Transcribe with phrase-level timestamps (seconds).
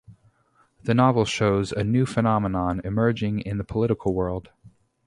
[0.81, 4.49] The novel shows a new phenomenon emerging in the political world.